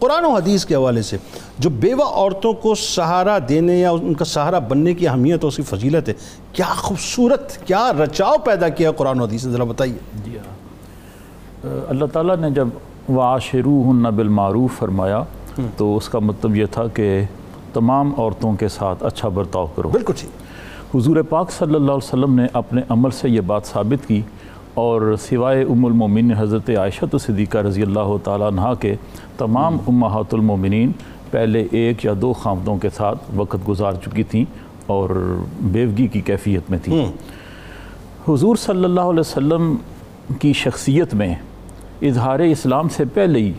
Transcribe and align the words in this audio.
قرآن 0.00 0.24
و 0.24 0.30
حدیث 0.30 0.64
کے 0.66 0.74
حوالے 0.74 1.02
سے 1.02 1.16
جو 1.58 1.70
بیوہ 1.70 2.04
عورتوں 2.04 2.52
کو 2.52 2.74
سہارا 2.74 3.36
دینے 3.48 3.78
یا 3.78 3.90
ان 3.90 4.14
کا 4.14 4.24
سہارا 4.24 4.58
بننے 4.58 4.92
کی 4.94 5.08
اہمیت 5.08 5.44
اور 5.44 5.48
اس 5.48 5.56
کی 5.56 5.62
فضیلت 5.62 6.08
ہے 6.08 6.14
کیا 6.52 6.64
خوبصورت 6.76 7.56
کیا 7.66 7.92
رچاؤ 8.04 8.34
پیدا 8.44 8.68
کیا 8.68 8.92
قرآن 8.92 9.20
و 9.20 9.24
حدیث 9.24 9.42
سے 9.42 9.50
ذرا 9.50 9.64
بتائیے۔ 9.64 9.96
جی 10.24 10.36
ہاں۔ 10.38 11.80
اللہ 11.88 12.04
تعالیٰ 12.12 12.36
نے 12.36 12.50
جب 12.50 12.68
وعاشروہن 13.08 14.02
بالمعروف 14.16 14.78
فرمایا 14.78 15.22
تو 15.76 15.96
اس 15.96 16.08
کا 16.08 16.18
مطلب 16.18 16.56
یہ 16.56 16.66
تھا 16.70 16.86
کہ 16.94 17.22
تمام 17.72 18.12
عورتوں 18.18 18.52
کے 18.52 18.68
ساتھ 18.68 19.04
اچھا 19.04 19.28
برتاؤ 19.28 19.66
کرو۔ 19.76 19.88
بالکل 19.88 20.12
ٹھیک 20.16 20.96
حضور 20.96 21.22
پاک 21.28 21.50
صلی 21.50 21.74
اللہ 21.74 21.92
علیہ 21.92 22.08
وسلم 22.08 22.34
نے 22.34 22.46
اپنے 22.52 22.82
عمل 22.88 23.10
سے 23.10 23.28
یہ 23.28 23.40
بات 23.40 23.66
ثابت 23.66 24.08
کی 24.08 24.22
اور 24.82 25.14
سوائے 25.20 25.62
ام 25.62 25.84
المومن 25.84 26.32
حضرت 26.36 26.70
عائشہ 26.70 27.16
صدیقہ 27.20 27.58
رضی 27.58 27.82
اللہ 27.82 28.16
تعالیٰ 28.24 28.46
عنہ 28.46 28.72
کے 28.80 28.94
تمام 29.38 29.76
امہات 29.86 30.34
المومنین 30.34 30.90
پہلے 31.30 31.66
ایک 31.70 32.04
یا 32.04 32.12
دو 32.20 32.32
خامدوں 32.32 32.76
کے 32.76 32.88
ساتھ 32.96 33.18
وقت 33.36 33.68
گزار 33.68 33.92
چکی 34.04 34.22
تھیں 34.22 34.44
اور 34.86 35.10
بیوگی 35.60 36.06
کی 36.06 36.20
کیفیت 36.20 36.70
میں 36.70 36.78
تھیں۔ 36.82 37.04
حضور 38.28 38.56
صلی 38.56 38.84
اللہ 38.84 39.12
علیہ 39.12 39.20
وسلم 39.20 39.74
کی 40.40 40.52
شخصیت 40.52 41.14
میں 41.14 41.34
اظہار 42.02 42.38
اسلام 42.38 42.88
سے 42.88 43.04
پہلے 43.14 43.38
ہی 43.38 43.52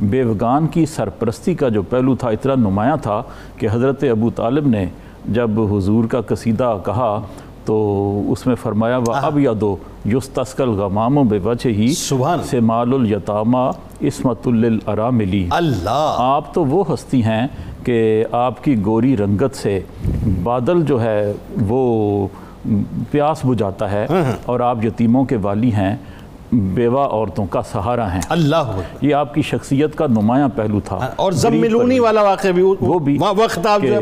بیوگان 0.00 0.66
کی 0.66 0.86
سرپرستی 0.86 1.54
کا 1.54 1.68
جو 1.68 1.82
پہلو 1.82 2.16
تھا 2.16 2.28
اتنا 2.28 2.54
نمایاں 2.54 2.96
تھا 2.96 3.22
کہ 3.56 3.68
حضرت 3.72 4.04
ابو 4.10 4.30
طالب 4.30 4.66
نے 4.66 4.86
جب 5.28 5.60
حضور 5.60 6.04
کا 6.04 6.20
قصیدہ 6.20 6.78
کہا 6.84 7.20
تو 7.64 8.22
اس 8.28 8.46
میں 8.46 8.54
فرمایا 8.54 8.98
وہ 8.98 9.12
اب 9.12 9.38
یا 9.38 9.52
دو 9.60 9.76
یستسکل 10.06 10.68
غمام 10.68 11.14
بے 11.14 11.38
وجہ 11.38 11.68
ہی 11.68 11.94
سبحان 11.94 12.42
سے 12.42 12.60
مال 12.60 12.94
الیتامہ 12.94 13.70
اسمت 14.00 14.48
للاراملی 14.48 15.46
اللہ۔ 15.50 16.14
آپ 16.18 16.54
تو 16.54 16.64
وہ 16.64 16.84
ہستی 16.94 17.22
ہیں 17.22 17.46
کہ 17.84 18.24
آپ 18.32 18.64
کی 18.64 18.84
گوری 18.84 19.16
رنگت 19.16 19.56
سے 19.56 19.80
بادل 20.42 20.82
جو 20.82 21.02
ہے 21.02 21.32
وہ 21.68 22.26
پیاس 23.10 23.40
بجھاتا 23.44 23.90
ہے 23.90 24.06
اور 24.46 24.60
آپ 24.60 24.84
یتیموں 24.84 25.24
کے 25.24 25.36
والی 25.36 25.72
ہیں۔ 25.72 25.96
بیوہ 26.54 27.00
عورتوں 27.00 27.46
کا 27.46 27.62
سہارا 27.62 28.14
ہیں۔ 28.14 28.20
اللہ 28.28 28.80
یہ 29.00 29.14
آپ 29.14 29.34
کی 29.34 29.42
شخصیت 29.42 29.94
کا 29.94 30.06
نمایاں 30.06 30.48
پہلو 30.54 30.80
تھا۔ 30.84 30.98
اور 31.16 31.32
زملونی 31.32 31.98
والا 31.98 32.22
واقعہ 32.22 32.50
بھی 32.50 32.62
وہ 32.80 32.98
بھی 32.98 33.18
وقت 33.36 33.66
آپ 33.66 33.82
جو 33.82 33.94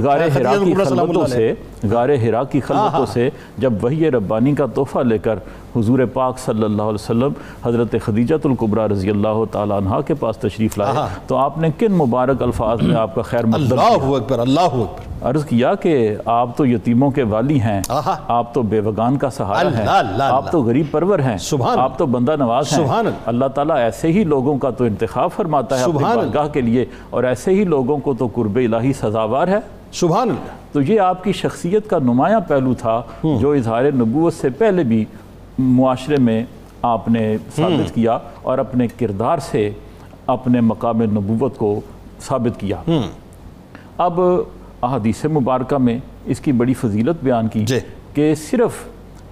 غار 0.00 0.20
ہرا 0.36 0.54
کی 0.64 0.74
خلوتوں 0.74 1.26
سے 1.26 1.54
غار 1.90 2.08
ہرا 2.08 2.44
کی 2.44 2.60
خلوتوں 2.60 3.06
سے 3.06 3.28
جب 3.58 3.84
وحی 3.84 4.10
ربانی 4.10 4.54
کا 4.54 4.66
تحفہ 4.74 4.98
لے 4.98 5.18
کر 5.18 5.38
حضور 5.76 5.98
پاک 6.12 6.38
صلی 6.38 6.64
اللہ 6.64 6.82
علیہ 6.82 7.02
وسلم 7.02 7.32
حضرت 7.64 7.94
خدیجۃ 8.04 8.44
القبرہ 8.44 8.86
رضی 8.86 9.10
اللہ 9.10 9.44
تعالیٰ 9.52 9.76
عنہ 9.76 10.00
کے 10.06 10.14
پاس 10.14 10.38
تشریف 10.38 10.78
لائے 10.78 11.06
تو 11.26 11.36
آپ 11.36 11.58
نے 11.58 11.68
کن 11.78 11.92
مبارک 11.92 12.42
الفاظ 12.42 12.82
میں 12.82 12.96
آپ 12.96 13.14
کا 13.14 13.22
خیر 13.22 13.46
مقدم 13.46 13.78
اللہ 13.78 14.14
اکبر 14.14 14.38
اللہ 14.38 14.60
اکبر۔ 14.60 15.07
عرض 15.22 15.44
کیا 15.44 15.74
کہ 15.74 16.16
آپ 16.24 16.56
تو 16.56 16.66
یتیموں 16.66 17.10
کے 17.10 17.22
والی 17.22 17.60
ہیں۔ 17.60 17.82
آپ 18.28 18.54
تو 18.54 18.62
بیوگان 18.62 19.16
کا 19.16 19.30
سہارا 19.30 19.68
ہیں 19.78 19.86
آپ۔ 20.20 20.50
تو 20.50 20.62
غریب 20.62 20.86
پرور 20.90 21.18
ہیں 21.18 21.36
آپ 21.78 21.98
تو 21.98 22.06
بندہ 22.06 22.36
نواز 22.38 22.72
ہیں 22.72 22.86
اللہ۔ 23.26 23.44
تعالیٰ 23.46 23.76
ایسے 23.76 24.08
ہی 24.08 24.24
لوگوں 24.24 24.58
کا 24.58 24.70
تو 24.70 24.84
انتخاب 24.84 25.30
فرماتا 25.36 25.78
ہے 25.78 25.84
اپنی۔ 25.84 26.04
بارگاہ 26.16 26.48
کے 26.48 26.60
لیے 26.60 26.84
اور 27.10 27.24
ایسے 27.24 27.50
ہی 27.50 27.64
لوگوں 27.64 27.98
کو 27.98 28.14
تو 28.14 28.28
قرب 28.34 28.56
الہی 28.56 28.92
سزاوار 28.92 29.48
ہے 29.48 29.58
سبحان 29.92 30.28
اللہ 30.30 30.72
تو 30.72 30.80
یہ 30.82 31.00
آپ 31.00 31.24
کی 31.24 31.32
شخصیت 31.32 31.90
کا 31.90 31.98
نمایاں 31.98 32.40
پہلو 32.40 32.74
تھا 32.74 33.02
جو 33.40 33.52
اظہار 33.52 33.84
نبوت 33.84 34.34
سے 34.34 34.50
پہلے 34.50 34.82
بھی 34.84 35.04
معاشرے 35.58 36.16
میں 36.16 36.44
آپ 36.82 37.08
نے 37.08 37.36
ثابت 37.56 37.94
کیا 37.94 38.18
اور 38.42 38.58
اپنے 38.58 38.86
کردار 38.98 39.38
سے 39.38 39.70
اپنے 40.26 40.60
مقام 40.60 41.02
نبوت 41.02 41.56
کو 41.56 41.80
ثابت 42.20 42.60
کیا 42.60 42.76
اب 43.98 44.20
احادیث 44.82 45.24
مبارکہ 45.24 45.78
میں 45.78 45.98
اس 46.24 46.40
کی 46.40 46.52
بڑی 46.52 46.74
فضیلت 46.74 47.24
بیان 47.24 47.48
کی 47.48 47.64
جی۔ 47.64 47.78
کہ 48.14 48.34
صرف 48.34 48.70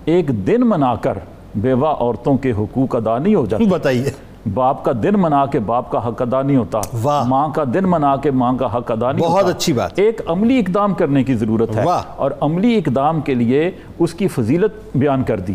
ایک 0.05 0.29
دن 0.29 0.61
منا 0.61 0.95
کر 0.95 1.19
بیوہ 1.55 1.87
عورتوں 1.87 2.37
کے 2.37 2.53
حقوق 2.53 2.97
ادا 2.97 3.19
نہیں 3.19 3.35
ہو 3.35 3.47
جاتے۔ 3.47 3.65
بتائیے۔ 3.65 4.11
باپ 4.55 4.85
کا 4.85 4.93
دن 5.03 5.15
منا 5.15 5.47
کے 5.47 5.59
باپ 5.59 5.91
کا 5.91 6.09
حق 6.09 6.23
ادا 6.23 6.43
نہیں 6.43 6.57
ہوتا۔ 6.57 6.81
واہ۔ 7.03 7.25
ماں 7.25 7.49
کا 7.49 7.65
دن 7.75 7.85
منا 7.85 8.17
کے 8.17 8.31
ماں 8.31 8.53
کا 8.53 8.77
حق 8.77 8.93
ادا 8.93 9.13
نہیں 9.13 9.23
بہت 9.23 9.45
ہوتا۔ 9.45 9.57
اچھی 9.57 9.73
بات۔ 9.73 9.91
ایک 9.95 10.21
عملی 10.27 10.59
اقدام 10.59 10.95
کرنے 10.95 11.25
کی 11.25 11.35
ضرورت 11.35 11.77
ہے۔ 11.77 11.85
واہ۔ 11.85 12.03
اور 12.17 12.31
عملی 12.41 12.77
اقدام 12.77 13.21
کے 13.21 13.35
لیے 13.35 13.71
اس 13.99 14.15
کی 14.15 14.29
فضیلت 14.29 14.97
بیان 14.97 15.23
کر 15.23 15.41
دی۔ 15.41 15.55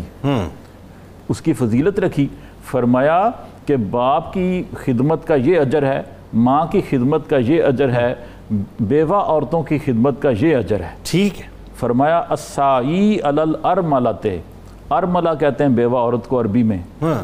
اس 1.28 1.40
کی 1.40 1.52
فضیلت 1.52 2.00
رکھی۔ 2.00 2.26
فرمایا 2.64 3.30
کہ 3.66 3.76
باپ 3.76 4.32
کی 4.32 4.62
خدمت 4.74 5.26
کا 5.26 5.34
یہ 5.34 5.60
اجر 5.60 5.82
ہے 5.82 6.02
ماں 6.34 6.66
کی 6.66 6.80
خدمت 6.90 7.30
کا 7.30 7.36
یہ 7.36 7.62
اجر 7.62 7.90
ہے 7.90 8.14
بیوہ 8.80 9.16
عورتوں 9.16 9.62
کی 9.62 9.78
خدمت 9.78 10.22
کا 10.22 10.30
یہ 10.40 10.56
اجر 10.56 10.80
ہے۔ 10.80 10.88
ٹھیک 11.02 11.40
ہے۔ 11.40 11.46
فرمایا 11.76 12.22
السائی 12.28 13.18
علل 13.24 13.54
ارملتے 13.64 14.40
ارملہ 14.90 15.28
کہتے 15.40 15.64
ہیں 15.64 15.70
بیوہ 15.70 15.98
عورت 15.98 16.28
کو 16.28 16.40
عربی 16.40 16.62
میں۔ 16.62 16.78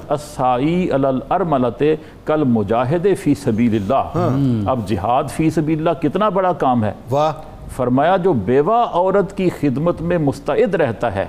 السائی 0.09 0.91
علل 0.91 1.19
ارملتے 1.31 1.97
کل 2.25 2.45
مجاہد 2.45 3.07
فی 3.23 3.35
سبیل 3.35 3.75
اللہ۔ 3.75 4.31
اب 4.71 4.89
جہاد 4.89 5.25
فی 5.31 5.51
سبیل 5.51 5.79
اللہ 5.79 6.03
کتنا 6.03 6.29
بڑا 6.29 6.53
کام 6.53 6.85
ہے۔ 6.85 6.93
واہ۔ 7.11 7.33
فرمایا 7.77 8.17
جو 8.17 8.33
بیوہ 8.33 8.85
عورت 8.93 9.37
کی 9.37 9.49
خدمت 9.61 10.03
میں 10.03 10.19
مستعد 10.19 10.75
رہتا 10.75 11.15
ہے۔ 11.15 11.25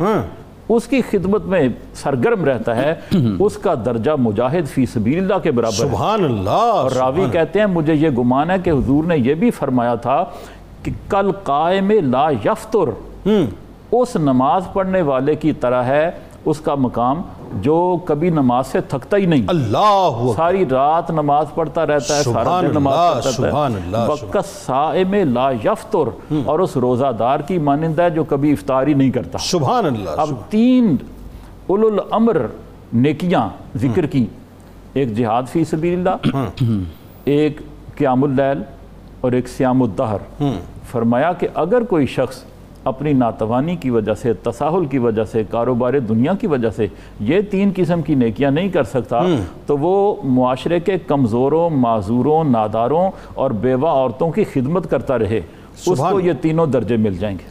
اس 0.69 0.87
کی 0.87 1.01
خدمت 1.01 1.45
میں 1.45 1.67
سرگرم 1.95 2.45
رہتا 2.45 2.75
ہے 2.75 2.93
اس 3.39 3.57
کا 3.57 3.73
درجہ 3.85 4.15
مجاہد 4.19 4.67
فی 4.67 4.85
سبیل 4.85 5.17
اللہ 5.17 5.39
کے 5.43 5.51
برابر 5.51 5.75
سبحان 5.77 6.23
اللہ 6.23 6.49
اور 6.49 6.91
راوی 6.91 7.25
کہتے 7.31 7.59
ہیں 7.59 7.67
مجھے 7.69 7.93
یہ 7.93 8.09
گمان 8.17 8.49
ہے 8.49 8.57
کہ 8.63 8.69
حضور 8.69 9.03
نے 9.03 9.17
یہ 9.17 9.35
بھی 9.35 9.51
فرمایا 9.51 9.95
تھا 10.03 10.23
کہ 10.83 10.91
کل 11.09 11.31
قائم 11.43 11.91
لا 12.03 12.29
یفتر 12.43 12.89
اس 13.91 14.15
نماز 14.17 14.63
پڑھنے 14.73 15.01
والے 15.01 15.35
کی 15.35 15.53
طرح 15.59 15.83
ہے 15.83 16.09
اس 16.45 16.59
کا 16.59 16.75
مقام 16.77 17.21
جو 17.53 17.97
کبھی 18.05 18.29
نماز 18.29 18.67
سے 18.67 18.81
تھکتا 18.81 19.17
ہی 19.17 19.25
نہیں 19.25 19.43
اللہ 19.47 20.31
ساری 20.35 20.65
رات 20.71 21.11
نماز 21.11 21.45
پڑھتا 21.55 21.85
رہتا 21.87 22.17
ہے 22.17 22.23
سارا 22.23 22.61
دن 22.61 22.67
نماز 22.71 23.37
پڑھتا 23.37 24.39
ہے۔ 24.39 24.41
سائم 24.65 25.13
لا 25.13 25.51
یفتر۔ 25.51 26.33
اور 26.45 26.59
اس 26.59 26.77
روزہ 26.77 27.11
دار 27.19 27.39
کی 27.39 27.57
مانند 27.57 27.99
ہے 27.99 28.09
جو 28.09 28.23
کبھی 28.23 28.51
افطاری 28.51 28.93
نہیں 28.93 29.11
کرتا۔ 29.11 29.37
سبحان 29.37 29.85
اللہ 29.85 30.09
اب 30.17 30.29
تین 30.49 30.95
اولو 31.67 31.87
الامر 31.87 32.37
نیکیاں 32.93 33.49
ذکر 33.75 34.05
کی۔ 34.05 34.25
ایک 34.93 35.15
جہاد 35.15 35.43
فی 35.51 35.65
سبیل 35.65 36.07
اللہ 36.07 36.65
ایک 37.23 37.61
قیام 37.95 38.23
اللیل 38.23 38.61
اور 39.21 39.31
ایک 39.31 39.47
سیام 39.47 39.83
الدہر۔ 39.83 40.43
فرمایا 40.91 41.33
کہ 41.33 41.47
اگر 41.53 41.81
کوئی 41.81 42.05
شخص 42.05 42.43
اپنی 42.83 43.13
ناتوانی 43.13 43.75
کی 43.75 43.89
وجہ 43.89 44.13
سے 44.13 44.33
تساہل 44.33 44.85
کی 44.85 44.97
وجہ 44.97 45.23
سے 45.23 45.43
کاروبار 45.49 45.93
دنیا 45.93 46.33
کی 46.33 46.47
وجہ 46.47 46.69
سے 46.69 46.87
یہ 47.19 47.41
تین 47.41 47.71
قسم 47.75 48.01
کی 48.01 48.15
نیکیاں 48.15 48.51
نہیں 48.51 48.69
کر 48.69 48.83
سکتا 48.83 49.21
تو 49.65 49.77
وہ 49.77 50.15
معاشرے 50.23 50.79
کے 50.79 50.97
کمزوروں 50.97 51.69
معذوروں 51.69 52.43
ناداروں 52.43 53.11
اور 53.33 53.51
بیوہ 53.51 53.87
عورتوں 53.87 54.31
کی 54.31 54.43
خدمت 54.43 54.89
کرتا 54.89 55.19
رہے۔ 55.19 55.41
اس 55.87 55.99
کو 56.11 56.19
یہ 56.19 56.33
تینوں 56.41 56.65
درجے 56.65 56.97
مل 56.97 57.13
جائیں 57.13 57.37
گے۔ 57.37 57.43